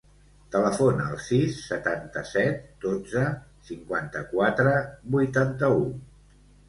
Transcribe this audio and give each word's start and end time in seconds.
Telefona 0.53 1.03
al 1.09 1.19
sis, 1.25 1.59
setanta-set, 1.65 2.65
dotze, 2.87 3.25
cinquanta-quatre, 3.71 4.75
vuitanta-u. 5.17 5.85